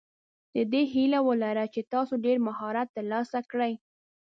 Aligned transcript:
د 0.53 0.57
دې 0.71 0.83
هیله 0.93 1.19
ولره 1.27 1.63
چې 1.73 1.81
تاسو 1.93 2.13
ډېر 2.25 2.37
مهارت 2.47 2.87
ترلاسه 2.97 3.39
کړئ. 3.51 3.73